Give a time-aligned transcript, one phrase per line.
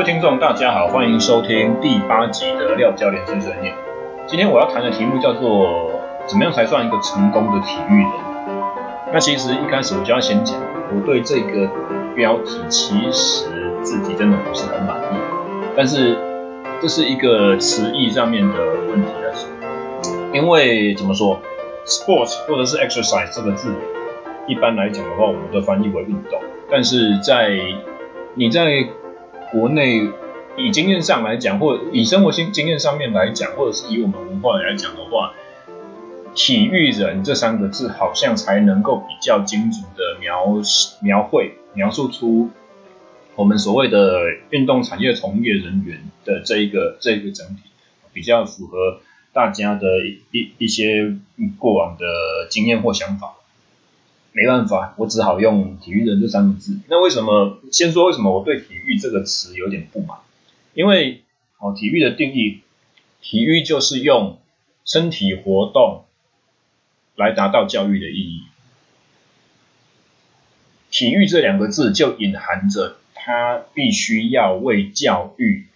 [0.00, 3.74] 各位听众，大家好，欢迎收听第八集的廖教练碎碎念。
[4.26, 5.92] 今天我要谈的题目叫做
[6.26, 8.10] “怎么样才算一个成功的体育人”。
[9.12, 10.56] 那其实一开始我就要先讲，
[10.90, 11.68] 我对这个
[12.16, 13.44] 标题其实
[13.82, 15.16] 自己真的不是很满意。
[15.76, 16.16] 但是
[16.80, 18.54] 这是一个词义上面的
[18.88, 19.50] 问题来说，
[20.32, 21.38] 因为怎么说
[21.84, 23.70] ，sports 或者是 exercise 这个字，
[24.46, 26.40] 一般来讲的话，我们都翻译为运动。
[26.70, 27.50] 但是在
[28.32, 28.88] 你在
[29.50, 30.08] 国内
[30.56, 35.32] 以经验上来讲，或以生活经经验上面来讲，或者是以我们文化来讲的话，
[36.34, 40.62] 体育人这三个字好像才能够比较精准的描
[41.02, 42.50] 描绘描述出
[43.34, 47.62] 我们所谓的运动产业从业人员的这一个这一个整体，
[48.12, 49.00] 比较符合
[49.32, 49.86] 大家的
[50.30, 51.16] 一一些
[51.58, 52.04] 过往的
[52.50, 53.34] 经验或想法。
[54.32, 56.78] 没办法，我只好用体育人这三个字。
[56.88, 57.58] 那为什么？
[57.72, 60.18] 先说为什么我对体育这个词有点不满？
[60.72, 61.24] 因为
[61.58, 62.60] 哦，体育的定义，
[63.20, 64.38] 体育就是用
[64.84, 66.04] 身体活动
[67.16, 68.44] 来达到教育的意义。
[70.92, 75.66] 体育这两个字就隐含着它必须要为教育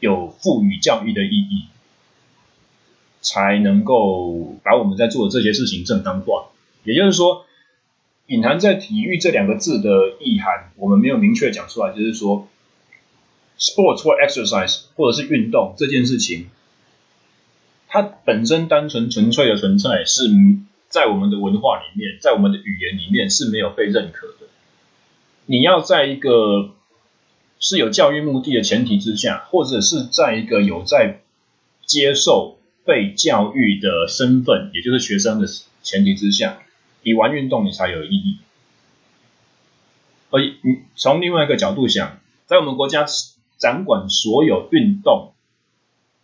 [0.00, 1.68] 有赋予教育的意义，
[3.22, 6.50] 才能够把我们在做的这些事情正当化。
[6.82, 7.46] 也就是说。
[8.26, 12.48] 隐含在体育这两个字的意涵，我们没有明确讲出来，就是说
[13.58, 16.46] ，sports 或 exercise 或者是运动这件事情，
[17.86, 20.22] 它本身单纯纯粹的存在，是
[20.88, 24.46] 在我们的文化里面，在我们的语言里面是没有被认可的。
[25.46, 26.70] 你要在一个
[27.60, 31.20] 是有教育目的的前提之下，或者是在一个有在
[31.84, 35.46] 接受被教育的身份，也就是学生的
[35.82, 36.62] 前提之下。
[37.04, 38.38] 你玩运动，你才有意义。
[40.30, 43.06] 而你从另外一个角度想，在我们国家
[43.58, 45.32] 掌管所有运动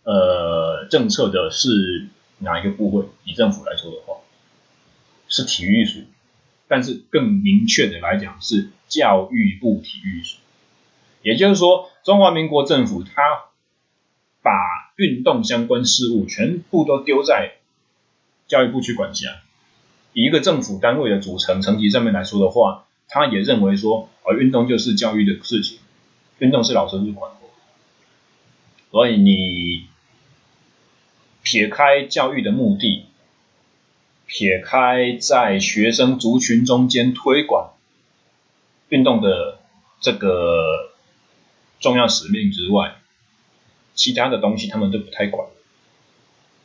[0.03, 2.07] 呃政策的是
[2.39, 3.05] 哪一个部会？
[3.23, 4.17] 以政府来说的话，
[5.29, 6.01] 是体育署。
[6.67, 10.37] 但是更明确的来讲，是教育部体育署。
[11.21, 13.11] 也就是说，中华民国政府它
[14.41, 14.51] 把
[14.95, 17.57] 运动相关事务全部都丢在
[18.47, 19.41] 教育部去管辖。
[20.13, 25.79] 以一个政府单位的组成层级上面来说的话，他也认为说，啊运动就是教育的事情，
[26.39, 27.37] 运动是老师去管的。
[28.91, 29.85] 所以你
[31.43, 33.05] 撇开教育的目的，
[34.25, 37.73] 撇开在学生族群中间推广
[38.89, 39.59] 运动的
[40.01, 40.91] 这个
[41.79, 42.95] 重要使命之外，
[43.95, 45.47] 其他的东西他们都不太管。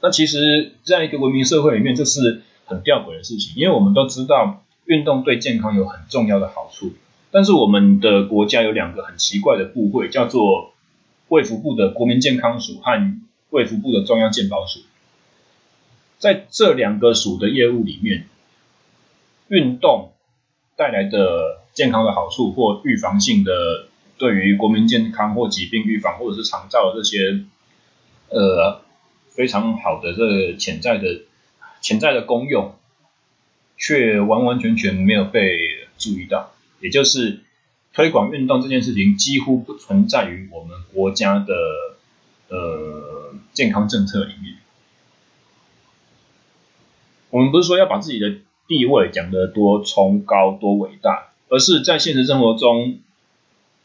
[0.00, 2.42] 那其实，在一个文明社会里面，就是。
[2.66, 6.92] 很吊诡的事情，因为我们都知道运动对健康有很重要的好处，
[7.30, 10.74] 但是我们的国家有两个很奇怪的部会，叫做
[11.28, 14.80] 卫福部的国民健康署和卫福部的中央健保署。
[16.18, 18.26] 在这两个署的业务里面，
[19.48, 20.12] 运动
[20.76, 23.86] 带来的健康的好处或预防性的
[24.18, 27.44] 对于国民健康或疾病预防或者是长照的这些
[28.30, 28.82] 呃
[29.28, 31.22] 非常好的这潜在的。
[31.86, 32.74] 潜在的功用，
[33.76, 35.56] 却完完全全没有被
[35.96, 37.44] 注意到，也就是
[37.94, 41.54] 推广运动这件事情几乎不存在于我们国家的
[42.48, 44.56] 呃健康政策里面。
[47.30, 48.34] 我们不是说要把自己的
[48.66, 52.98] 地位讲得多崇高、多伟大，而是在现实生活中，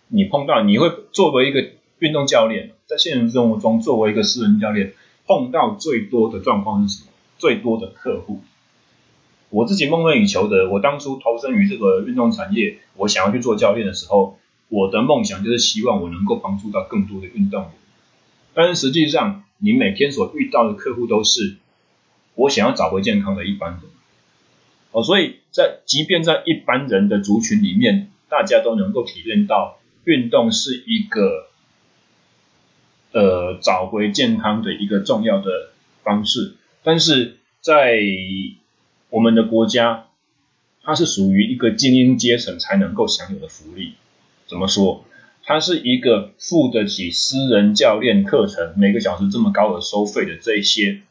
[0.08, 1.70] 你碰到你会作为一个
[2.00, 4.96] 运动教练，在现实生活中作为一个私人教练，
[5.28, 7.11] 碰到最多的状况是什么？
[7.42, 8.44] 最多的客户，
[9.50, 14.38] 我自己梦寐以求的，我当初投身于这个运动产业，我想要去做教练的时候，
[14.70, 17.72] 我的梦想就是希望我能够帮助到更多的运动员。
[18.54, 21.58] 但是实际上，你每天所遇到的客户都是
[22.36, 23.82] 我想要找回健康的一般人。
[24.92, 31.48] 哦，所以在即便在一般人的族群里面，大家都能够体验到运动是一个
[33.14, 35.72] 呃找回健康的一个重要的
[36.04, 36.58] 方式。
[36.84, 38.00] 但是在
[39.10, 40.08] 我们的国家，
[40.82, 43.94] 它是属于一个精英阶层才能够享有的福利。
[44.48, 45.06] 怎么说？
[45.44, 51.02] 它是一个付得起私人教练课程每个小时这么高的收费的这些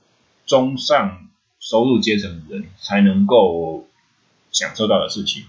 [0.47, 1.29] 中上
[1.59, 3.89] 收入阶层的人才能够
[4.51, 5.45] 享受到的事情。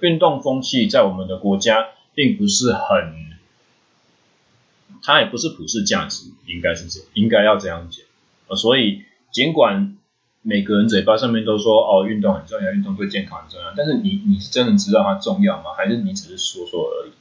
[0.00, 3.36] 运动风气在我们的国家并不是很，
[5.02, 8.56] 它也不是普世价值，应该是这，应该要这样讲。
[8.56, 9.04] 所以。
[9.30, 9.96] 尽管
[10.42, 15.74] 每个人嘴巴上面都说哦，运动很重要，运动对健康很重要，但是你你是真的知道它重要吗？
[15.76, 17.12] 还是你只是说说而已？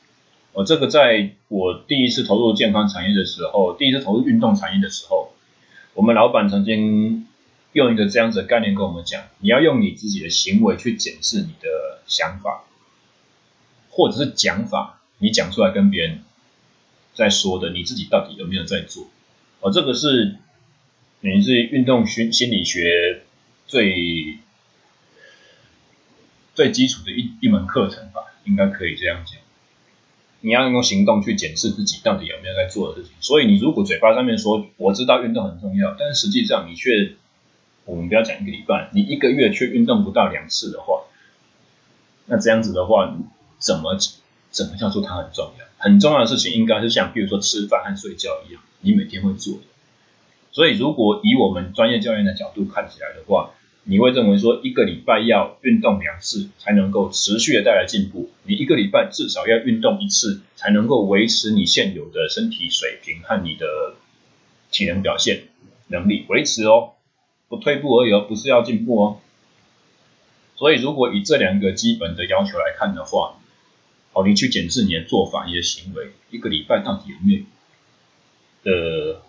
[0.53, 5.33] 我这个在我第一次投入健康产业的时候，第一次投入运动产业的时候，
[5.93, 7.27] 我们老板曾经
[7.73, 12.63] 用一个这样子的概念跟我们讲：你要用你自己的行为去检视你的想法，
[13.91, 16.23] 或者是讲法，你讲出来跟别人
[17.13, 19.07] 在说的，你自己到底有没有在做？
[19.59, 20.37] 哦，这个是
[21.21, 23.21] 等于是运动心心理学
[23.67, 24.39] 最
[26.55, 29.39] 最基础的一一门课程吧，应该可以这样讲。
[30.41, 33.13] 你要用行动去检视自己到底有没有在做的事情。
[33.19, 37.15] 所以你如果嘴巴上面说我知道运动很重要，但是实际上你却，
[37.83, 41.03] 我们不要讲一个礼拜，你一个月却运动不到两次的话，
[42.27, 43.13] 那这样子的话，
[43.57, 43.97] 怎么
[44.49, 45.65] 怎么叫做它很重要？
[45.77, 49.61] 很重要的事情应该是像比如说吃饭和睡觉一样，你每天会做的。
[50.51, 53.51] 所以如果以我们专业教练的角度看起来的话，
[53.83, 58.29] 你会认为说，一个礼拜要运动两次才能够持续的带来进步。
[58.43, 63.65] 你一个礼拜至少要运动一次，才能够维持你现有的身体水平和你的
[64.71, 65.47] 体能表现
[65.87, 66.91] 能力维持哦，
[67.47, 69.19] 不退步而已哦，不是要进步哦。
[70.55, 73.39] 所以如果以这两个基本的要求来看的话，
[74.11, 77.43] 好，你去检视你的做法、你的行为，一个礼拜到底有没有
[79.13, 79.21] 的。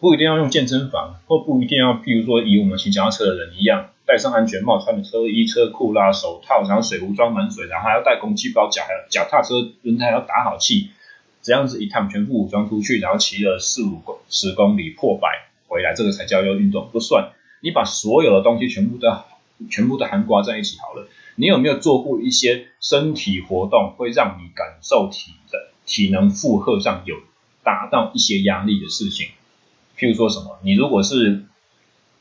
[0.00, 10.88] 不一定要用健身房，或不一定要，譬如说以我们骑脚踏车的人一样，戴上安全帽，穿着车衣、车裤、啦手套，然后水壶装满水，然后还要带空气包，脚还脚踏车轮胎要打好气，
[11.42, 14.00] 这样子一趟全副武装出去，然后骑了四五
[14.30, 15.28] 十公里破百
[15.68, 17.32] 回来，这个才叫做运动，不算。
[17.60, 19.06] 你把所有的东西全部都
[19.68, 21.06] 全部都含括在一起好了。
[21.36, 27.16] 你有没有做过一些身体活动，会让你感受体的体能负荷上有
[27.62, 29.28] 达到一些压力的事情？
[30.00, 31.42] 譬如说什么，你如果是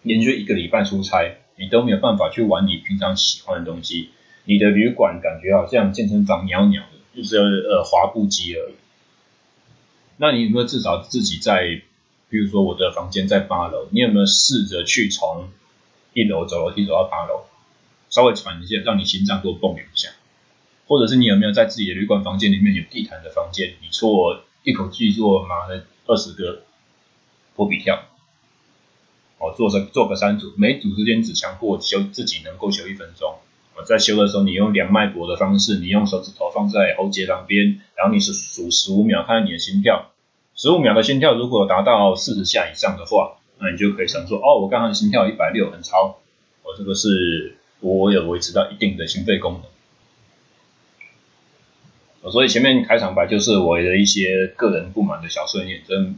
[0.01, 4.09] 连续一个礼拜出差，你都没有办法去玩你平常喜欢的东西，
[4.43, 8.73] 你的旅馆感觉好像健身房鸟鸟的，就是呃滑步机而已。
[10.17, 11.63] 那你有没有至少自己在，
[12.29, 15.47] 譬如说我的房间在八楼，你有没有试着去从
[16.11, 17.45] 一楼走楼梯走到八楼，
[18.09, 20.09] 稍微喘一下，让你心脏多蹦两下？
[20.85, 26.63] 或者是你有没有在自己的旅馆房间里面有地毯的房间，你做一口气做妈的二十个？
[27.59, 28.06] 波比跳，
[29.38, 33.35] 哦，做个做个三组，每组之间只强迫休自己能够休一分钟。
[33.75, 40.11] 我，在休的时候，你用两脉搏的方式，你用手指头放在喉结旁边，然后你是数十五秒，看看你的心跳。
[40.56, 46.17] 十五秒的心跳如果达到四十下以上的话，那你就可以想说，哦，我刚刚心跳一百六，很超。
[46.63, 49.59] 我、这个是我有维持到一定的心肺功
[52.23, 52.31] 能。
[52.31, 56.15] 所以前面开场白就是我的一些个人不满的小碎念，真。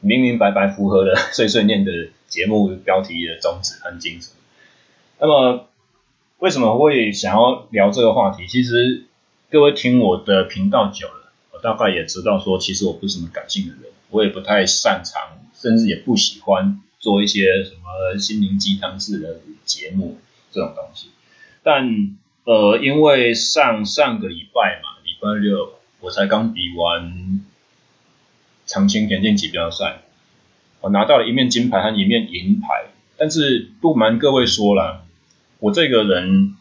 [0.00, 4.32] 明明白白符合了 碎碎念的节目标题的宗旨和精神。
[5.18, 5.68] 那么，
[6.38, 8.46] 为什么会想要聊这个话题？
[8.46, 9.04] 其实
[9.50, 20.18] 各位听我的频道久了，我大概也知道说，其实我不是什么感性的人，我也不太擅长，甚至也不喜欢做一些什么心灵鸡汤式的节目
[20.50, 21.08] 这种东西。
[21.62, 27.44] 但呃，因为上上个礼拜嘛，礼拜六我才刚比完。
[28.70, 30.02] 长青田径锦标赛，
[30.80, 32.86] 我拿到了一面金牌和一面银牌。
[33.16, 35.04] 但是不瞒各位说了，
[35.58, 36.54] 我这个人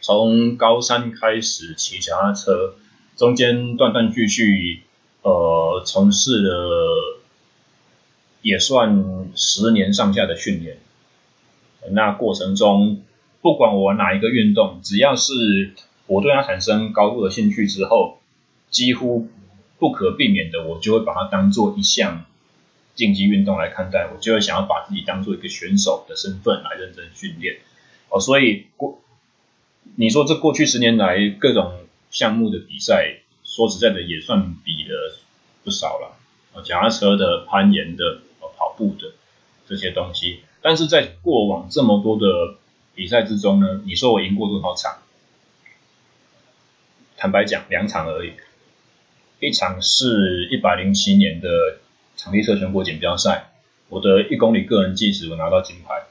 [0.00, 2.76] 从高三开始骑脚踏车，
[3.14, 4.84] 中间断断续续，
[5.20, 7.20] 呃，从事了
[8.40, 10.78] 也算十年上下的训练。
[11.90, 13.02] 那过程中，
[13.42, 15.74] 不管我哪一个运动，只要是
[16.06, 18.20] 我对它产生高度的兴趣之后，
[18.70, 19.28] 几乎。
[19.78, 22.24] 不可避免的，我就会把它当做一项
[22.94, 27.58] 竞技运动来看待，我就会想要把自己当做一个选手的身份来认真训练。
[28.08, 29.00] 哦，所以过
[29.96, 31.72] 你说这过去十年来各种
[32.10, 35.18] 项目的比赛，说实在的也算比了
[35.64, 36.16] 不少了。
[36.52, 39.12] 哦，脚踏车的、攀岩的、哦跑步的
[39.66, 42.56] 这些东西，但是在过往这么多的
[42.94, 44.98] 比赛之中呢，你说我赢过多少场？
[47.16, 48.32] 坦白讲，两场而已。
[49.40, 51.78] 一场是一百零七年的
[52.16, 53.52] 场地车全国锦标赛，
[53.88, 56.04] 我的一公里个人计时我拿到金牌。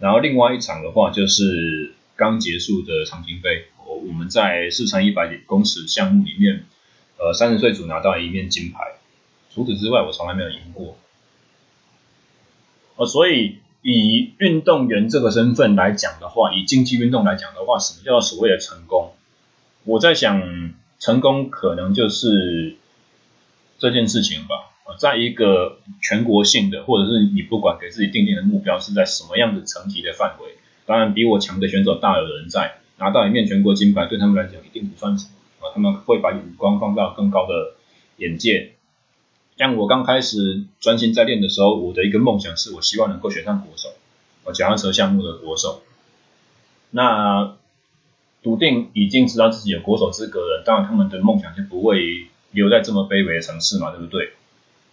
[0.00, 6.64] 然后另外一场的话就是刚结束的长青杯，我我们在四乘一百公尺项目里面，
[7.16, 8.94] 呃三十岁组拿到一面金牌。
[9.54, 10.96] 除此之外，我从来没有赢过。
[12.96, 19.12] 呃，所以以运动员这个身份来讲的话，以竞技运动来讲的话，什么叫所谓的成功？
[19.84, 20.74] 我在想。
[21.04, 22.76] 成功可能就是
[23.78, 30.56] 这件事情吧，在一个全国性的，或者是你不管给自己定定的目标是在什么样的层级的范围，
[30.86, 35.26] 当然比我强的选手大有人在，拿到一面全国金牌对他们来讲一定不算什
[35.60, 37.74] 么，啊，他们会把眼光放到更高的
[38.16, 38.72] 眼界。
[39.58, 43.90] 像我刚开始专心在练的时候，我的一个梦想是我希望能够选上国手，
[44.44, 45.82] 我脚踏车项目的国手。
[46.90, 47.56] 那
[48.44, 54.34] 笃定已经知道自己有国手资格了，当然他们的梦想就不会留在这么卑微的城市嘛，对不对？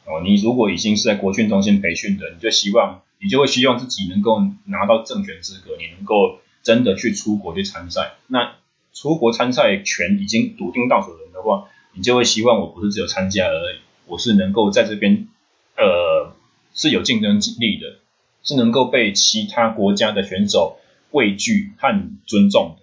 [0.05, 8.13] 哦，你如果已经是在国训中心培训的，你就希望，你就会希望自己能够拿到正选资格，你能够真的去出国去参赛。
[8.27, 8.53] 那
[8.93, 15.27] 出国参赛权已经笃定到手人的话，你就会希望我不是只有参加而已，我是能够在这边，
[15.75, 16.33] 呃，
[16.73, 17.99] 是有竞争力的，
[18.43, 20.77] 是能够被其他国家的选手
[21.11, 22.77] 畏惧和尊重，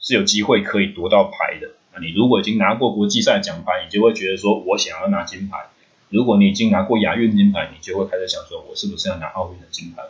[0.00, 1.68] 是有机会可以夺到牌的。
[1.92, 5.68] 那你如果已经拿过国际赛奖牌，你就会觉得说我想要拿金牌。
[6.08, 10.02] 如果你已经拿过亚运金牌，你就会开始想说，我是不是要拿奥运的金牌？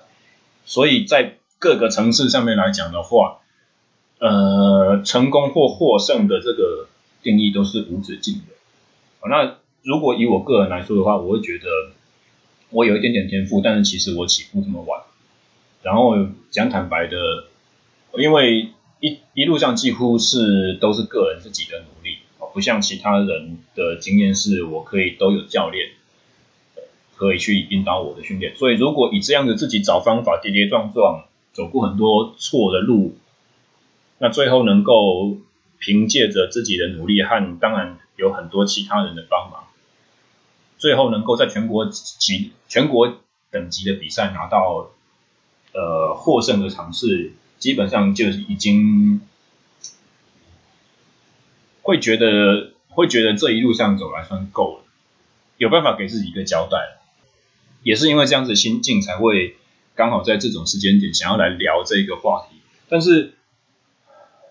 [0.64, 3.40] 所以在各个层次上面来讲的话，
[4.18, 6.88] 呃，成功或获胜的这个
[7.23, 9.28] 定义都是无止境的。
[9.28, 11.66] 那如果以我个人来说的话，我会觉得
[12.70, 15.02] 我有一点点天赋，但是其实我起步这么晚。
[15.82, 16.16] 然后
[16.50, 17.16] 讲坦白的，
[18.18, 18.70] 因为
[19.00, 22.19] 一一路上几乎是都是个人自己的努力。
[22.52, 25.90] 不像其他人的经验是，我可以都有教练，
[27.14, 28.57] 可以去引导我的训练。
[28.57, 33.14] 所以如果以这样的自己找方法，跌跌撞撞，走过很多错的路，
[34.19, 35.37] 那最后能够
[35.78, 39.69] 凭借着自己的努力和当然有很多其他人的帮忙，
[40.76, 43.14] 最后能够在全国级、全国
[43.52, 44.90] 等级的比赛拿到
[45.73, 49.21] 呃获胜的尝试，基本上就已经。
[51.83, 54.85] 会觉得会觉得这一路上走来算够了，
[55.57, 56.76] 有办法给自己一个交代，
[57.83, 59.57] 也是因为这样子心境才会
[59.97, 62.59] 刚好在这种时间点想要来聊这个话题。
[62.88, 63.35] 但是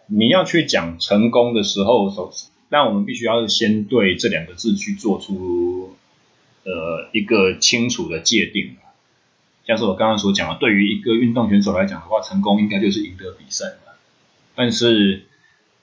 [0.07, 5.95] 你要去讲成功的时候，首先，那我们必须要先对这两个字去做出
[6.65, 8.75] 呃一个清楚的界定。
[9.69, 13.93] 像是我刚刚所讲的，对于一个运动选手来讲的话，成功应该就是赢得比赛嘛。
[14.55, 15.27] 但是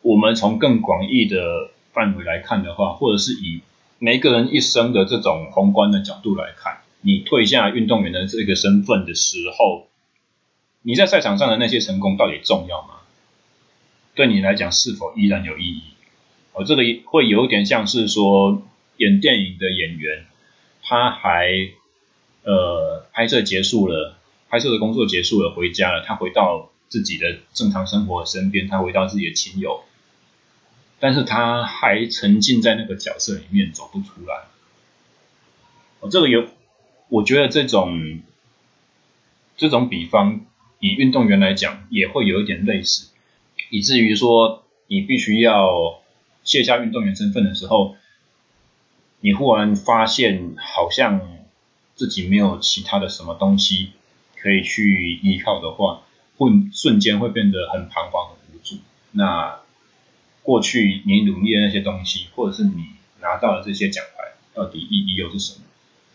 [0.03, 3.61] 我们从更广义的范围来看的话，或者是以
[4.01, 9.87] 每个人一生的这种宏观的角度来看，你退下运动员的这个身份的时候，
[10.83, 12.89] 你在赛场上的那些成功到底重要吗？
[14.17, 15.83] 对你来讲是否依然有意义？
[16.55, 18.65] 哦，这个会有点像是说
[18.97, 20.27] 演电影的演员，
[20.83, 21.53] 他还
[22.47, 24.17] 呃拍摄结束了，
[24.49, 29.83] 拍摄的工作结束了，回家了，他回到自己的正常生活身边，他回到自己的亲友。
[30.99, 34.45] 但是他还沉浸在那个角色里面走不出来。
[36.01, 36.47] 哦，这个有，
[37.11, 38.21] 我觉得这种
[39.59, 40.47] 这种比方，
[40.81, 43.11] 以运动员来讲也会有一点类似，
[43.69, 46.01] 以至于说你必须要
[46.45, 47.97] 卸下运动员身份的时候，
[49.21, 51.21] 你忽然发现好像
[51.97, 53.91] 自己没有其他的什么东西
[54.37, 56.03] 可以去依靠的话，
[56.37, 58.77] 会瞬间会变得很彷徨、很无助。
[59.11, 59.61] 那
[60.43, 62.85] 过去你努力的那些东西，或者是你
[63.21, 65.65] 拿到的这些奖牌，到底意义又是什么？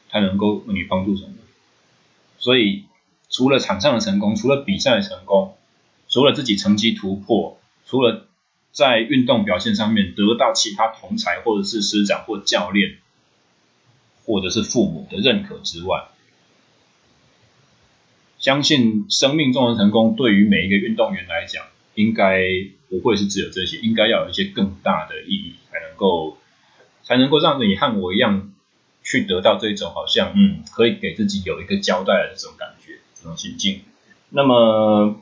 [0.10, 1.34] 它能够为你帮助什么？
[2.38, 2.86] 所以，
[3.30, 5.58] 除了场上的成功，除了比赛的成功，
[6.08, 8.28] 除了自己成绩突破，除了
[8.72, 13.00] 在运动表现上面得到其他同才或者是师长或教练，
[14.26, 16.06] 或者是父母的认可之外，
[18.40, 22.42] 相信生命中的成功对于每一个运动员来讲，应该
[22.90, 26.38] 不会是只有这些，应该要有一些更大的意义，才能够
[27.04, 28.52] 才能够让你和我一样
[29.04, 33.82] 去得到这种好像嗯，可以给自己有一个交代的这种感觉，这种心境。
[34.30, 35.22] 那么，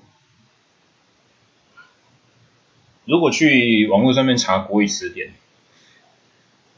[3.06, 5.34] 如果去网络上面查国语词典，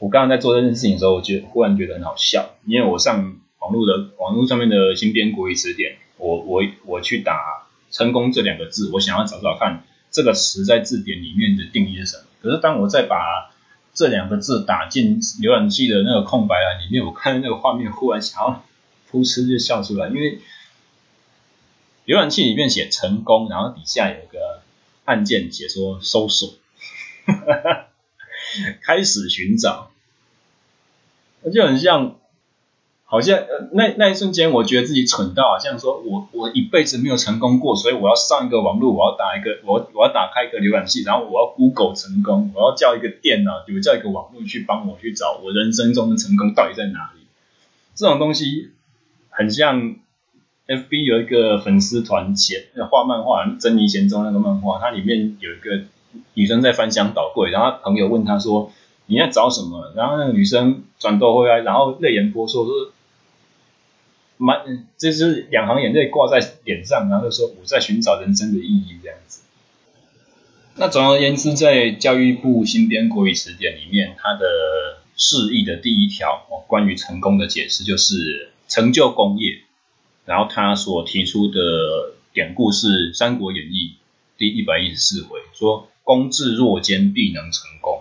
[0.02, 7.68] 我刚刚在做这件事情的时候，我就忽然觉得很好笑，因为我上网络的网络上面的新编国语词典，我我我去打。
[7.92, 12.24] 成功这两个字，我想要找找看这个词在字典里面的定义是什么。
[12.40, 13.52] 可是当我再把
[13.92, 18.64] 这两个字打进浏览器的那个空白栏里面，我看到那个画面，忽然想要
[19.10, 20.38] 噗嗤就笑出来，因为
[22.06, 24.62] 浏览器里面写成功，然后底下有个
[25.04, 26.54] 按键写说搜索，
[28.82, 29.91] 开始寻找，
[31.50, 32.16] 就很像。
[33.04, 33.40] 好像，
[33.72, 47.26] 那那一瞬间，我觉得自己蠢到好像说我我一辈子没有成功过，所以我要上一个网络，我要打一个我我要打开一个浏览器，然后我要 Google 成功，我要叫一个电脑，就叫一个网络去帮我去找我人生中的成功到底在哪里。
[47.94, 48.70] 这种东西
[49.28, 49.96] 很像
[50.66, 55.82] FB 有一个粉丝团前画漫画，珍妮贤中那个漫画，它里面有一个
[56.32, 58.72] 女生在翻箱倒柜，然后朋友问她说
[59.06, 62.92] ：“你在找什么？”然后那个女生转头回来，然后泪眼婆娑说
[64.38, 69.42] ：“满，这是两行眼泪挂在脸上，然后就说我在寻找人生的意义这样子。”
[70.76, 74.46] 那总而言之，在教育部新编国语词典里面，它的
[75.16, 79.60] 释义的第一条哦，关于成功的解释就是成就功业，
[80.24, 83.96] 然后他所提出的典故是《三国演义》
[84.38, 88.00] 第一百一十四回，说“功至若坚，必能成功”，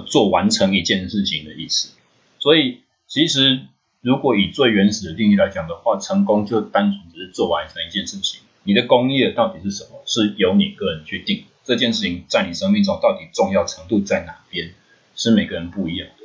[0.00, 1.94] 做完成一件事情的意思。
[2.38, 3.60] 所以，其实
[4.00, 8.40] 如果以最原始的定义来讲的话，成功就单纯只是做完成一件事情。
[8.64, 11.44] 你的功业到底是什么，是由你个人去定。
[11.64, 14.74] 这件事情在你生命中到底重要程度在哪边，
[15.16, 16.24] 是每个人不一样的。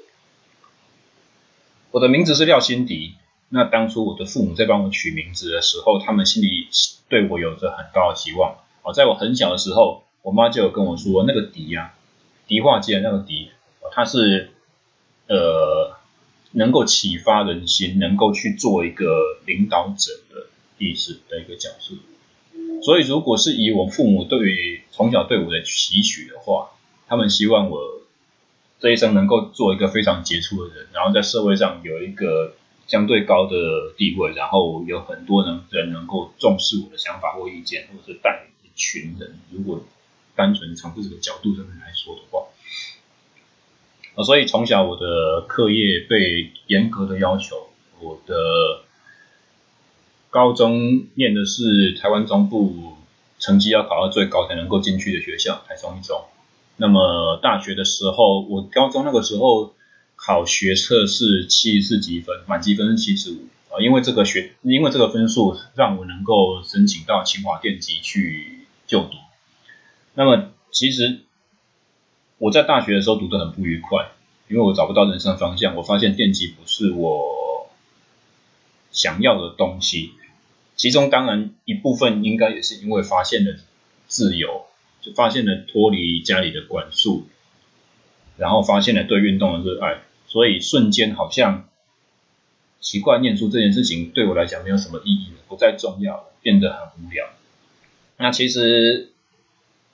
[1.91, 3.15] 我的名字是廖心迪，
[3.49, 6.67] 那当初我的父母在帮我取名字的时候，他们心里
[7.07, 8.57] 对我有着很高的期望。
[8.83, 11.93] 哦，在我很小的时候，我妈就有跟我说，那个迪呀，
[12.47, 13.49] 迪化街那个迪，
[13.91, 14.51] 它是
[15.27, 15.95] 呃
[16.51, 21.95] 能够启发人心，能够去做一个领导者的意思的一个角色。
[22.81, 26.71] 所以，如果是以我父母对于从小对我的期许的话，
[27.07, 27.79] 他们希望我
[28.79, 32.53] 这一生能够做一个非常杰出的人，然后在社会上有一个
[32.87, 39.37] 相对高的地位，然后有很多人人能够重视我的想法或意见，或者是带领一群人。
[39.51, 39.83] 如果
[40.35, 42.47] 单纯从这个角度上面来说的话，
[44.23, 48.35] 所以从小我的课业被严格的要求，我的。
[50.31, 52.97] 高中念的是台湾中部，
[53.39, 56.23] 成绩要考到最高才能够进去的学校，台中一中。
[56.77, 59.73] 那么大学的时候，我高中那个时候
[60.15, 63.81] 考学测是七十四级分，满积分是七十五啊。
[63.81, 69.13] 因为这个学，因为这个分数让我能够申请到清华电机去就读。
[70.13, 71.21] 那么其实
[72.39, 74.09] 我在大学的时候读得很不愉快，
[74.47, 77.69] 因为我找不到人生方向，我发现电机不是我
[78.91, 80.13] 想要的东西。
[80.75, 83.57] 其中当然一部分应该也是因为发现了
[84.07, 84.65] 自由，
[85.01, 87.27] 就发现了脱离家里的管束，
[88.37, 91.67] 然后发现了对运动的热爱，所以瞬间好像
[92.79, 97.27] 奇怪，念书这件事情对我来讲没有什么意义了，不再重要了，变得很无聊。
[98.15, 99.11] 那其实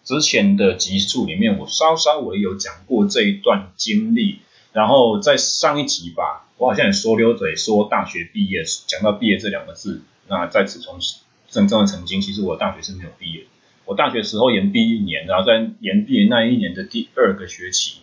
[0.05, 4.37] 之前的集数里面，我稍稍微有讲过这一段经历，
[4.71, 10.03] 然后在上一集吧，我好像也说溜嘴说大学毕业，讲到毕业这两个字。
[10.27, 10.99] 那在此重，
[11.49, 13.45] 真正的曾经，其实我大学是没有毕业。
[13.85, 18.01] 我大学时候延毕一年，然后在延毕那一年的第二个学期，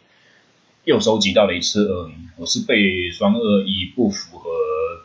[0.84, 2.16] 又收集到了一次恶名。
[2.36, 4.50] 我是被双二一不符合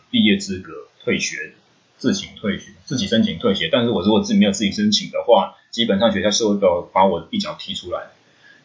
[0.10, 0.72] 毕业资格
[1.04, 1.54] 退学，
[1.98, 3.70] 自行退学，自己申请退学。
[3.72, 6.58] 但是我如果自己没有自己申请的话，基本上学校是会
[6.92, 8.08] 把我一脚踢出来。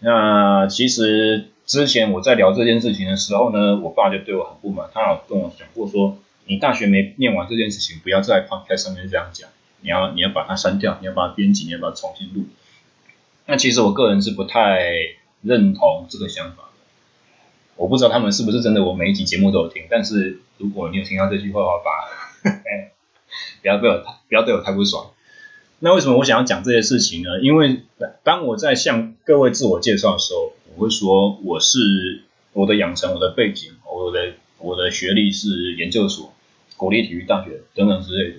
[0.00, 6.18] 那其实之前我在聊这件事情的时候呢，我爸就对我很不满，他有跟我讲过说。
[6.44, 9.48] 你大学没念完这件事情，不要在 podcast 上面这样讲。
[9.80, 12.46] 你要你要把它删掉，你要把它编辑，你要把它重新录。
[13.46, 14.90] 那其实我个人是不太
[15.42, 16.68] 认同这个想法的。
[17.76, 19.84] 我不知道他们是不是真的，我每一集节目都有听。
[19.88, 21.90] 但是如果你有听到这句话的话，吧，
[23.62, 25.12] 不要对我不要对我太不爽。
[25.82, 27.40] 那为什么我想要讲这些事情呢？
[27.42, 27.82] 因为
[28.22, 34.34] 当我在向各位自我介绍的时候，我会说我是我的养成，我的背景，我的。
[34.64, 36.32] 我的学历是研究所、
[36.76, 38.36] 国立体育大学等等之类的，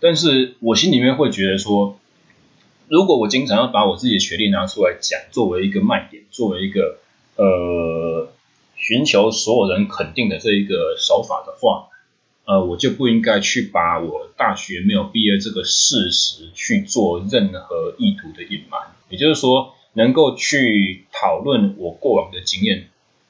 [0.00, 1.98] 但是我心里面会觉得说，
[2.88, 6.98] 如果我经常要把我自己的学历拿出来讲，作为一个卖点，作为一个
[7.36, 8.28] 呃
[8.76, 11.88] 寻求所有人肯定的这一个手法的话，
[12.46, 18.80] 呃，我就不应该去把我大学没有毕业这个事实去做任何意图的隐瞒。
[19.10, 22.88] 也就是说，能够去讨论我过往的经验，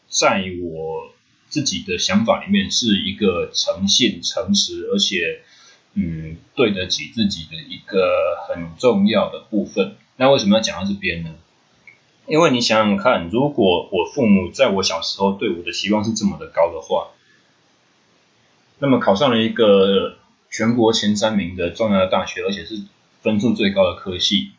[0.09, 1.11] 在我。
[1.48, 5.42] 自己的想法里面是一个诚信、诚实，而且
[5.94, 9.94] 嗯对得起自己的一个很重要的部分。
[10.16, 11.31] 那为什么要讲到这边呢？
[12.26, 17.11] 因为你想想看，如果我父母在我小时候对我的期望是这么的高的话，
[18.79, 20.19] 那么考上了一个
[20.51, 22.83] 全国前三名的重要的大学，而且是
[23.23, 24.53] 分数最高的科系，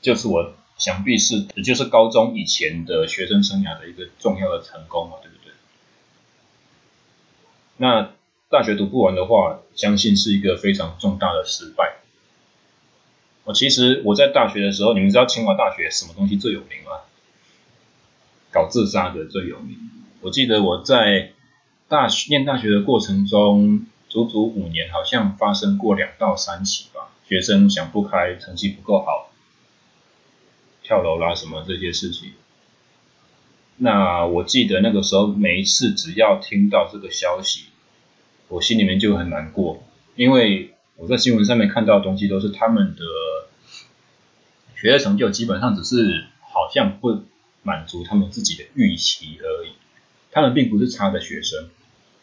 [0.00, 5.52] 就是我想必是也就是高中以前的学生生涯的一个重要的成功嘛，对不对？
[7.76, 8.10] 那
[8.48, 11.98] 大学读不完的话，相信是一个非常重大的失败。
[13.44, 17.02] 我其实我在大学的时候，你们知道清华大学什么东西最有名吗？
[18.52, 19.78] 搞自杀的最有名。
[20.20, 21.32] 我记得我在
[21.90, 27.10] 大念大学的过程中，足足五年，好像发生过两到三起吧。
[27.28, 29.32] 学生想不开，成绩不够好，
[30.84, 32.34] 跳楼啦什么这些事情。
[33.76, 37.64] 那我记得那个时候，每一次只要听到这个消息，
[38.46, 39.82] 我心里面就很难过，
[40.14, 43.02] 因为我在新闻上面看到的东西都是他们的
[44.76, 47.24] 学业成就基本上只是好像不
[47.64, 49.72] 满足他们自己的预期而已，
[50.30, 51.68] 他们并不是差的学生，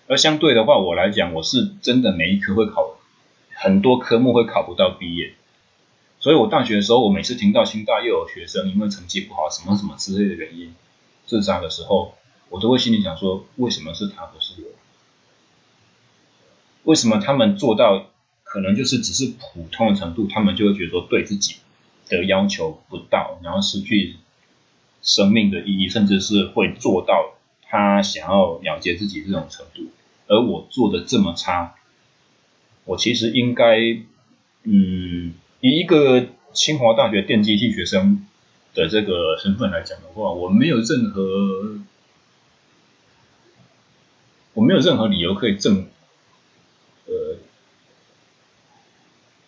[0.07, 2.97] 而相对的话，我来讲，我是真的每一科会考
[3.53, 5.33] 很多科目会考不到毕业，
[6.19, 10.73] 所以我大学的时候，我每次听到清大又有学生因为成绩不好什么什么之类的原因。
[11.25, 12.15] 自杀的时候，
[12.49, 14.69] 我都会心里想说：为什么是他，不是我？
[16.83, 18.05] 为什么他们做到
[18.45, 21.57] 可能就是只是普通的程度，他们就会觉得说对自己
[22.07, 24.15] 的要求不到，然后失去
[25.01, 29.87] 生命的意义，甚至是会做到他想要了结自己这种程度，
[30.27, 31.75] 而我做的这么差，
[32.85, 33.77] 我其实应该，
[34.63, 38.25] 嗯，以一个清华大学电机系学生。
[38.73, 41.79] 的这个身份来讲的话，我没有任何，
[44.53, 45.87] 我没有任何理由可以正，
[47.07, 47.37] 呃，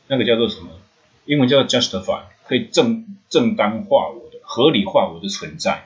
[0.08, 0.72] 那个叫做什么？
[1.26, 5.86] 英文叫 justify，可以正正当化我的，合理化我的存在。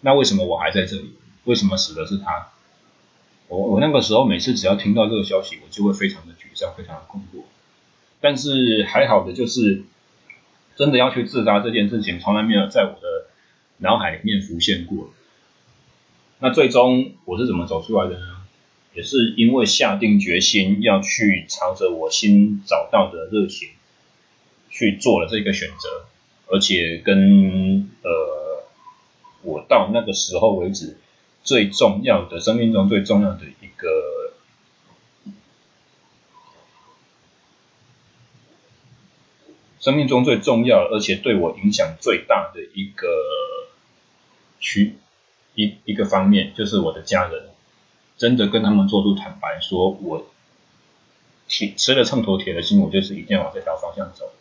[0.00, 1.12] 那为什么我还在这里？
[1.44, 2.52] 为什么死的是他？
[3.48, 7.44] 我我那个时候每次只要听到这个消息，我就会非常的沮丧，非常的困惑。
[8.20, 9.84] 但是还好的就是。
[10.78, 13.28] 真的要去自杀这件事情，从来没有在我的
[13.78, 15.08] 脑海里面浮现过。
[16.38, 18.26] 那最终我是怎么走出来的呢？
[18.92, 23.70] 也是因为下定决心要去朝着我新找到的热情
[24.68, 26.04] 去做了这个选择，
[26.48, 28.64] 而且跟呃
[29.44, 30.98] 我到那个时候为止
[31.46, 33.88] 最重要的生命中最重要的一个。
[39.78, 43.06] 生命中最重要，而且对我影响最大的一个
[44.58, 44.96] 区
[45.54, 47.50] 一一个方面，就是我的家人，
[48.16, 50.26] 真的跟他们做出坦白，说我
[51.46, 54.32] 铁吃了秤砣铁了心，我就是一定要往这条方向走。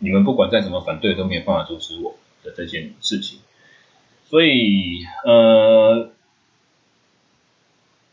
[0.00, 3.38] 你们不管再怎么反对，都没有办法阻止我的这件事情。
[4.30, 6.12] 所以，呃，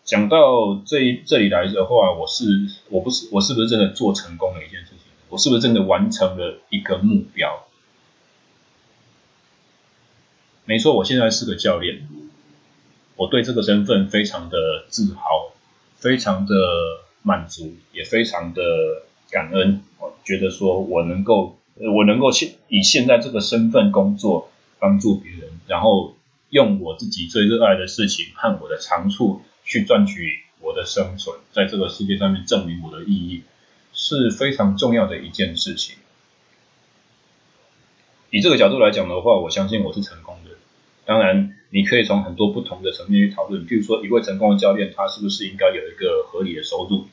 [0.03, 2.43] 讲到这这里来的话，我是
[2.89, 4.97] 我不是我是不是真的做成功了一件事情？
[5.29, 7.67] 我是不是真的完成了一个目标？
[10.65, 12.07] 没错，我现在是个教练，
[13.15, 15.51] 我对这个身份非常的自豪，
[15.97, 16.55] 非常的
[17.21, 18.63] 满足，也非常的
[19.29, 19.83] 感恩。
[19.99, 24.49] 我觉得说我能够，我能够现以现在这个身份工作，
[24.79, 26.17] 帮助别人，然后
[26.49, 33.43] 用我自己最热爱的事情和我的长处去赚取我的生存，在这个世界上面证明我的意义。
[33.99, 35.95] 是非常重要的一件事情。
[38.29, 40.51] 以这个角度来讲的话，我相信我是成功的。
[41.03, 47.07] 当然，你可以从很多不同的层面去讨论，譬如说，一位成功的教练，他是不是应该有一个合理的收入？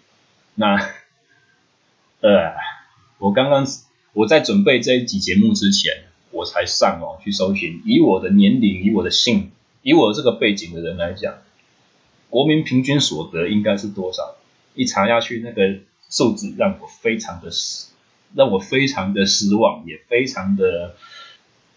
[0.56, 0.76] 那，
[2.20, 2.52] 呃，
[3.16, 3.66] 我刚刚
[4.12, 6.04] 我在准备这一集节目之前，
[6.34, 11.36] 我才上网去搜寻，以我的年龄、以我的姓、以我这个背景的人来讲，
[12.28, 14.36] 国民平均所得应该是多少？
[14.74, 15.80] 一查下去，那个。
[16.10, 17.86] 数字让我非常的失，
[18.36, 20.94] 让我非常的失望，也非常的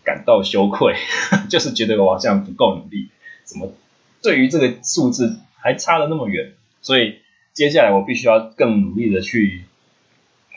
[0.03, 0.93] 感到羞愧，
[1.49, 3.07] 就是觉得我好像不够努力，
[3.45, 3.73] 怎么
[4.21, 6.53] 对于这个数字还差了那么远？
[6.83, 7.15] 所以
[7.53, 9.63] 接下来我必须要更努力的去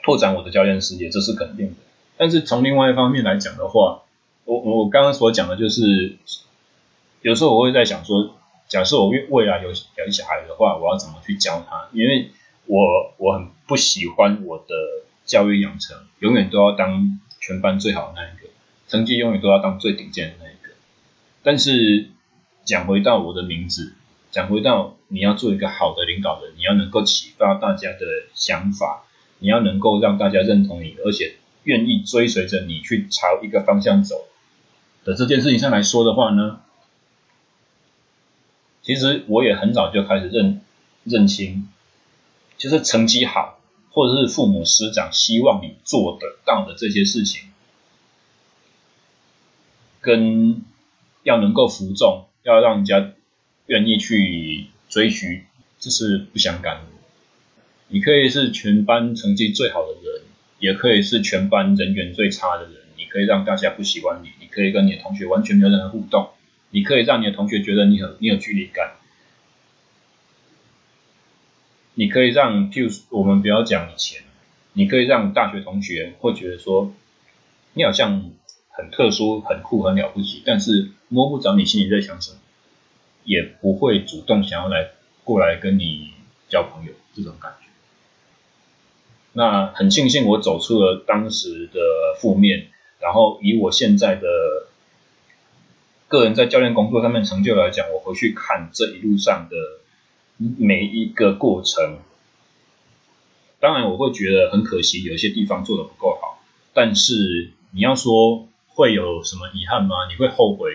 [0.03, 1.75] 拓展我的教练事业，这是肯定的。
[2.21, 4.03] 但是从另外一方面来讲的话，
[4.45, 6.19] 我我刚刚所讲的就是，
[7.23, 8.37] 有时候我会在想说，
[8.69, 11.89] 假设我未未来有有小孩的话，我要怎么去教他？
[11.95, 12.29] 因为
[12.67, 14.75] 我我很不喜欢我的
[15.25, 18.51] 教育养成，永远都要当全班最好的那一个，
[18.87, 20.75] 成绩永远都要当最顶尖的那一个。
[21.43, 22.11] 但是
[22.67, 23.95] 讲回到我的名字，
[24.31, 28.01] 讲回到你要做一个好的领导人，你要能够启发大家的
[28.35, 29.05] 想法，
[29.39, 34.27] 你要能够让大家认同你，而且愿意追随着你去朝一个方向走
[35.05, 36.61] 的这件事情上来说的话呢，
[38.83, 40.61] 其实我也很早就开始认
[41.05, 41.69] 认清。
[42.59, 43.59] 就是成绩好，
[43.91, 47.45] 或者是父母师长希望你做得到的这些事情，
[50.03, 50.63] 跟
[51.23, 53.13] 要能够服众，要让人家
[53.65, 55.47] 愿意去追寻，
[55.79, 56.83] 这是不相干的。
[57.89, 60.25] 你可以是全班成绩最好的人，
[60.61, 62.75] 也可以是全班人缘最差的人。
[62.97, 66.31] 你可以让大家不喜欢你，你可以跟你的同学完全没有任何互动，
[66.71, 68.93] 你可以让你的同学觉得你很你有距离感。
[71.95, 74.23] 你可以让，譬如我们不要讲以前，
[74.75, 76.95] 你可以让大学同学会觉得说，
[77.75, 78.31] 你好像
[78.69, 82.39] 很特殊、很酷、很了不起，但是摸不着你心里在想什么，
[83.25, 84.91] 也不会主动想要来
[85.25, 86.13] 过来跟你
[86.49, 87.70] 交朋友这种感觉。
[89.33, 91.81] 那很庆幸我走出了当时的
[92.21, 92.69] 负面，
[93.01, 94.27] 然后以我现在的
[96.09, 99.57] 个人在教练工作上面成就来讲，我回去看这一路上的
[100.59, 101.99] 每一个过程，
[103.61, 106.43] 当然我会觉得很可惜，有些地方做的不够好。
[106.73, 110.09] 但是你要说会有什么遗憾吗？
[110.09, 110.73] 你会后悔？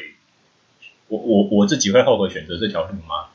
[1.08, 3.28] 我我我自己会后悔选择这条路吗？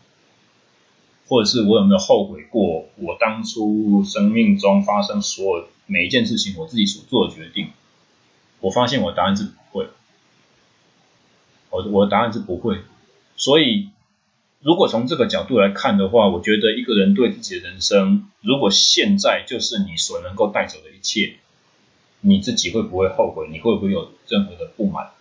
[1.30, 7.68] 或者是我有没有后悔过我当初生命中发生所有每一件事情，我自己所做的决定？
[8.58, 9.86] 我发现我答案是不会。
[11.70, 12.80] 我我的答案是不会。
[13.36, 13.90] 所以，
[14.60, 21.36] 如果从这个角度来看的话，我觉得一个人对自己的人生，如果现在就是你所能够带走的一切，
[22.22, 23.48] 你自己会不会后悔？
[23.52, 25.12] 你会不会有任何的不满？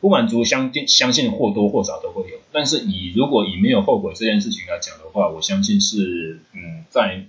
[0.00, 7.26] 不满足相相信或多或少都会有，但是以如果以没有后悔这件事情来讲的话，我相信是嗯，在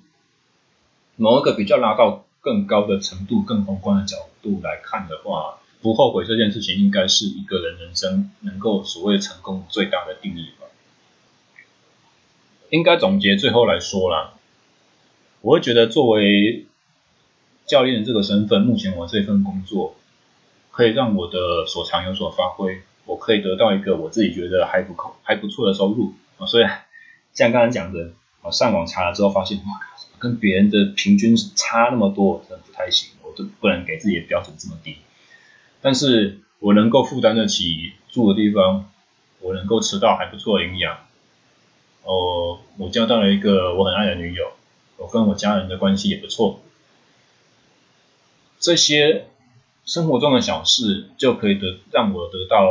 [1.15, 10.67] 某一个比较拉到更高的程度、更宏观的角度来看的话，不后悔这件事情应该是一个人人生能够所谓成功最大的定义吧。
[12.69, 14.34] 应该总结最后来说啦，
[15.41, 16.67] 我会觉得作为
[17.65, 19.95] 教练这个身份，目前我这份工作。
[20.80, 26.48] 可以让我的所长有所发挥，我可以得到一个我自己觉得还不够、还不错的收入啊。
[26.48, 26.65] 所以
[27.36, 29.63] 像刚才讲的，我上网查了之后发现，哇，
[30.20, 34.96] 跟别人的平均差那么多，真的不太行，我都不能给自己的标准这么低。
[35.82, 38.89] 但是我能够负担得起住的地方，
[39.42, 40.98] 我能够吃到还不错的营养，
[42.06, 44.54] 哦，我交到了一个我很爱的女友，
[44.96, 46.62] 我跟我家人的关系也不错，
[48.62, 49.26] 这些。
[49.89, 52.69] 生活中的小事就可以得让我得到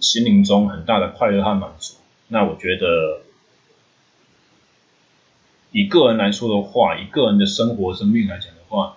[0.00, 1.94] 心灵中很大的快乐和满足。
[2.26, 3.20] 那我觉得，
[5.70, 8.96] 以个人来说的话，以个人的生活生命来讲的话，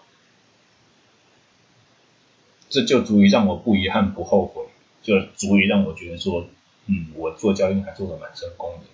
[2.68, 4.64] 这就足以让我不遗憾、不后悔，
[5.04, 6.48] 就足以让我觉得说，
[6.88, 8.88] 嗯，我做教练还做得蛮成功的。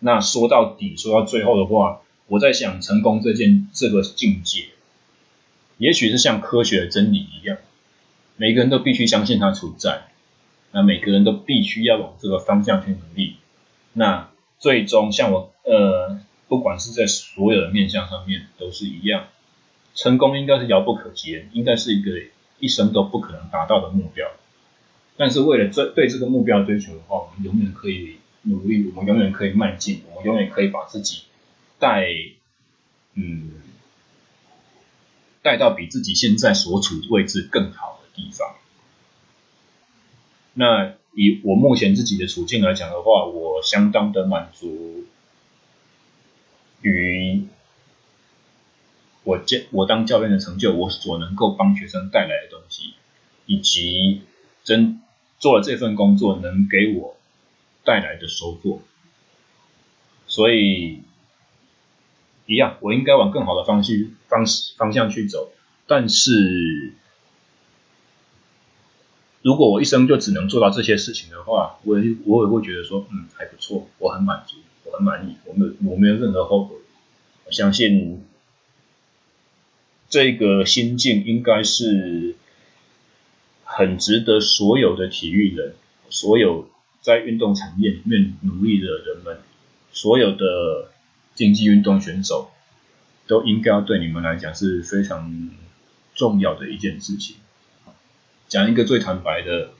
[0.00, 4.66] 那说到底，说到最后的话，我在想，成功这件这个境界。
[5.84, 7.58] 也许是像科学的真理一样，
[8.38, 10.04] 每个人都必须相信它存在，
[10.72, 13.36] 那每个人都必须要往这个方向去努力。
[13.92, 16.18] 那最终，像我呃，
[16.48, 19.26] 不管是在所有的面向上面都是一样，
[19.94, 22.12] 成功应该是遥不可及，应该是一个
[22.58, 24.30] 一生都不可能达到的目标。
[25.18, 31.24] 但是为了这对这个目标追求的话，我们永远可以努力，我们永远可以迈进，我们永远可以把自己
[31.78, 32.06] 带
[33.12, 33.50] 嗯。
[35.44, 38.56] 带到比自己现在所处位置更好的地方。
[40.54, 45.04] 那以我目前自己的处境来讲的话，我相当的满足
[46.80, 47.46] 于
[49.22, 52.94] 我教我当教练的成就，我所能够帮学生带来的东西，
[53.44, 54.22] 以及
[54.64, 55.02] 真
[55.38, 57.18] 做了这份工作能给我
[57.84, 58.80] 带来的收获。
[60.26, 61.02] 所以。
[62.46, 63.96] 一样，我应该往更好的方向
[64.28, 64.44] 方
[64.76, 65.52] 方向去走。
[65.86, 66.92] 但是，
[69.42, 76.76] 如果我一生就只能做到这些事情的话，我也我也会觉得说，嗯，还不错，我很满足，我很满意，我没有我没有任何后悔。
[77.46, 78.24] 我相信
[80.08, 82.36] 这个心境应该是
[83.64, 85.74] 很值得所有的体育人，
[86.10, 86.68] 所有
[87.00, 89.38] 在运动产业里面努力的人们，
[89.92, 90.90] 所有的。
[91.34, 92.50] 竞技运动选手
[93.26, 95.50] 都应该要对你们来讲是非常
[96.14, 97.36] 重要的一件事情。
[98.48, 99.70] 讲一个最坦白的，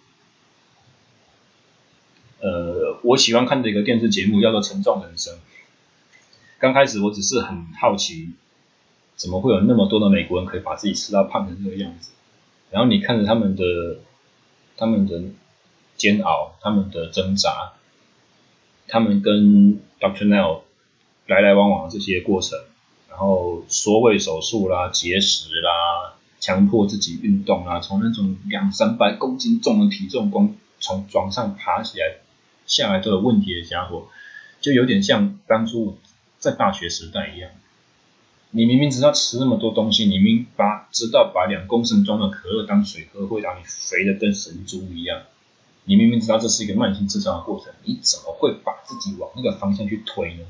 [2.40, 5.34] 呃，我喜欢看的一个电视节目叫做《沉重人生》。
[6.58, 8.30] 刚开始我只是很好奇，
[9.16, 12.10] 怎么会有那么多的美国人可以把自己吃到胖成这个样子？
[12.70, 13.98] 然后你看着他们的、
[14.76, 15.22] 他们的
[15.96, 17.74] 煎熬、他们的挣扎，
[18.88, 20.26] 他们跟 Dr.
[20.26, 20.62] Neil
[21.26, 22.58] 来来往往这些过程，
[23.08, 32.16] 然后缩胃手术啦、节食啦、强迫自己运动啦，从那种两三百公斤重的体重，光从床上爬起来
[32.66, 34.08] 下来都有问题的家伙，
[34.60, 35.96] 就有点像当初
[36.38, 37.50] 在大学时代一样。
[38.50, 45.22] 你明明知道吃那么多东西，你明把知道把两公升装的可乐当水喝会让你肥的跟神猪一样，
[45.84, 50.44] 你明明知道这是一个慢性自杀的过程，你怎么会把自己往那个方向去推呢？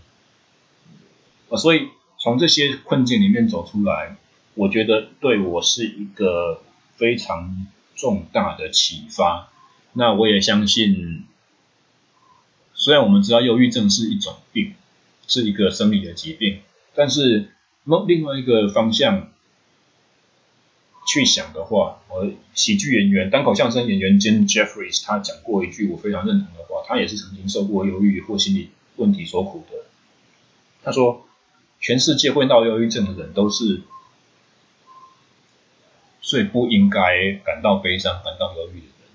[1.57, 4.17] 所以从这些困境里面走出来，
[4.55, 6.63] 我觉得对我是一个
[6.97, 9.51] 非常重大的启发。
[9.93, 11.25] 那我也相信，
[12.73, 14.75] 虽然我们知道忧郁症是一种病，
[15.29, 16.59] 是一个生理的疾病，
[16.95, 17.51] 但是
[18.09, 19.31] 另外一个方向
[21.07, 29.85] 去想的话，我喜剧演员、单口相声演员 Jim Jeffries 他讲过一句我非常认同的话，他也是曾经受过忧郁或心理问题所苦的。
[30.83, 31.27] 他说
[31.85, 33.83] ：“全世界会闹忧郁症的人都是。”
[36.27, 39.11] 最不应该感到悲伤、感到忧郁的人，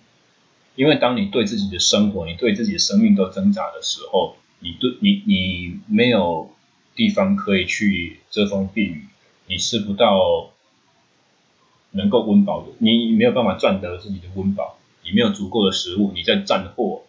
[0.76, 6.52] 因为当你对自己的生活、你对自己的生命都挣扎的时候，你对你你没有
[6.96, 9.08] 地方可以去遮风避雨，
[9.48, 10.52] 你吃不到
[11.90, 17.06] 能够温饱的，你没有办法赚得自己的温饱，你没有足够的食物，你在战祸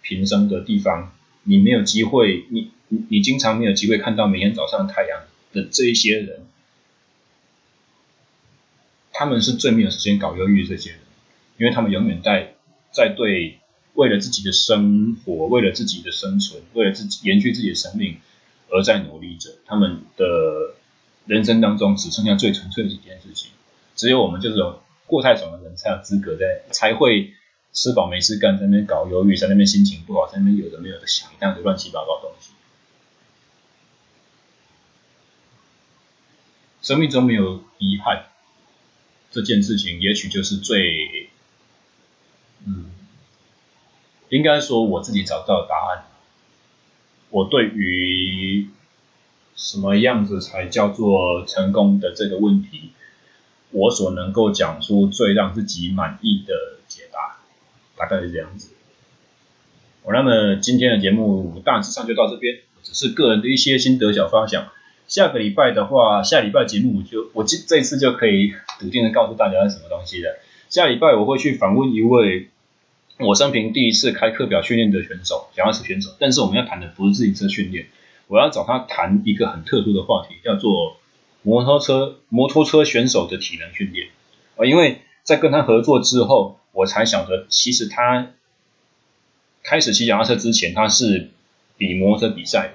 [0.00, 5.22] 频生的地方，你没有机会，你你你经常没有机会看到每天早上的太阳
[5.54, 6.42] 的这一些人。
[9.12, 11.00] 他们是最没有时间搞忧郁这些人，
[11.58, 12.54] 因为他们永远在
[12.90, 13.58] 在对
[13.92, 18.16] 为了自己的生活，为了自己的生存，为了自己延续自己的生命
[18.70, 19.50] 而在努力着。
[19.66, 20.74] 他们的
[21.26, 23.50] 人生当中只剩下最纯粹的几件事情，
[23.94, 27.34] 只有我们这种过太爽的人才有资格在才会
[27.74, 32.52] 吃饱没事干，在那边搞忧郁，在那边心情不好，在那边有的没有的想一大堆乱七八糟的东西。
[36.82, 38.26] 生命中没有遗憾。
[39.30, 41.30] 这件事情也许就是最，
[42.66, 42.86] 嗯，
[44.28, 46.06] 应该说我自己找到的答案。
[47.30, 48.68] 我对于
[49.54, 52.90] 什么样子才叫做成功的这个问题，
[53.70, 57.36] 我所能够讲出最让自己满意的解答，
[57.96, 58.72] 大概是这样子。
[60.02, 64.72] 我那么今天的节目大致上就到这边，只是个人的一些心得小分享。
[65.10, 70.38] 下个礼拜的话，下礼拜节目我就我这这次就可以笃定的告诉大家是什么东西了。
[70.68, 72.48] 下礼拜我会去访问一位
[73.18, 76.14] 我生平第一次开课表训练的选手，脚踏车选手。
[76.20, 77.88] 但是我们要谈的不是自行车训练，
[78.28, 80.96] 我要找他谈一个很特殊的话题，叫做
[81.42, 84.10] 摩托车摩托车选手的体能训练。
[84.54, 88.30] 啊，因为在跟他合作之后，我才晓得其实他
[89.64, 91.30] 开始骑脚踏车之前，他是
[91.76, 92.74] 比摩托车比赛。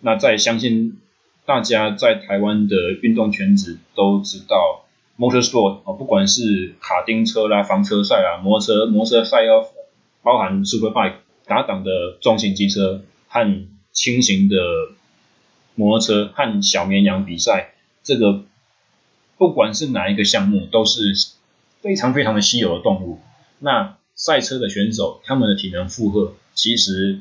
[0.00, 0.98] 那在相信。
[1.46, 4.84] 大家在台湾的运动圈子都知道
[5.16, 9.64] ，motorsport 啊，不管是卡丁车啦、房车赛啊、摩托车、摩托车赛要
[10.22, 14.56] 包含 superbike 打档的重型机车和轻型的
[15.76, 18.42] 摩托车和小绵羊比赛，这个
[19.38, 21.14] 不管是哪一个项目，都是
[21.80, 23.20] 非常非常的稀有的动物。
[23.60, 27.20] 那赛车的选手，他们的体能负荷其实，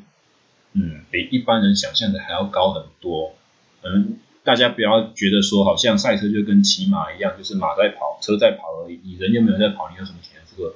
[0.74, 3.36] 嗯，比一般人想象的还要高很多。
[3.86, 10.76] 嗯，大家不要觉得说好像赛车就跟骑马一样，就是马在跑，车在跑而已，你人又没有在跑，你有什么体能负荷？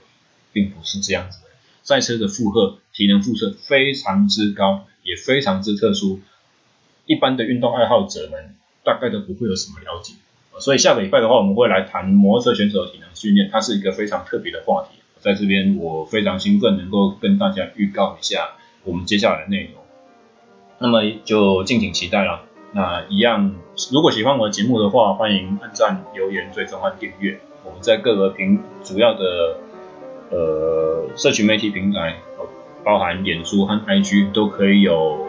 [0.53, 1.49] 并不是这样子的。
[1.83, 6.19] 赛车的负荷，体能负荷非常之高，也非常之特殊，
[7.05, 10.13] 一般的运动爱好者们大概都不会有什么了解。
[10.59, 14.99] 所以下个礼拜的话，我们会来谈摩托车选手的体能训练，它是一个非常特别的话题。
[15.19, 19.83] 在这边，我非常兴奋能够跟大家预告一下我们接下来的内容，
[20.79, 22.48] 那么就敬请期待了。
[22.71, 23.55] 那一样，
[23.91, 27.39] 如果喜欢我的节目的话，欢迎按赞、留言、追踪和订阅。
[27.65, 29.57] 我们在各个平主要的
[30.29, 32.17] 呃社群媒体平台，
[32.83, 35.25] 包含脸书和 IG，都可以有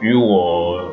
[0.00, 0.90] 与我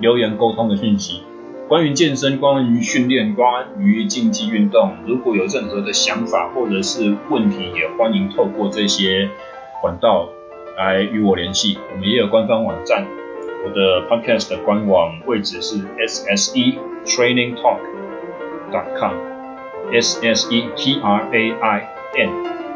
[0.00, 1.22] 留言沟通的讯息。
[1.66, 9.30] 关于健身、关于训练、关于竞技运动，如果有任何的想法或者是问题，也欢迎透过这些
[9.80, 10.28] 管道
[10.76, 11.78] 来与我联系。
[11.90, 13.06] 我们也有官方网站。
[13.64, 17.78] 我的 podcast 的官网位置是 s s e training talk
[18.70, 19.12] dot com
[19.90, 22.30] s s e t r a i n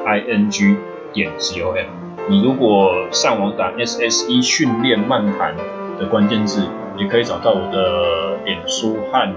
[0.07, 0.77] i n g
[1.13, 1.85] 点 c o m。
[2.31, 5.55] 你如果上网打 s s e 训练漫谈
[5.99, 6.63] 的关键字，
[6.97, 9.35] 也可以找到我的脸书和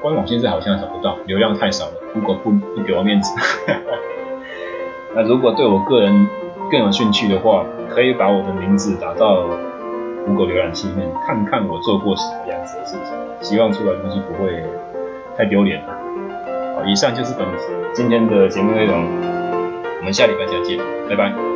[0.00, 0.26] 官网。
[0.26, 3.34] 现在好像找不到，流量太少了，Google 不不给我面子。
[5.14, 6.26] 那如果对我个人
[6.70, 9.46] 更有兴趣的话，可以把我的名字打到。
[10.28, 14.62] Google 浏览器里面看看我做过什么样子的事情，希望出来东西不会
[15.36, 15.98] 太丢脸了。
[16.76, 17.46] 好，以上就是本
[17.94, 19.06] 今天的节目内容，
[19.98, 21.47] 我们下礼拜再见，拜拜。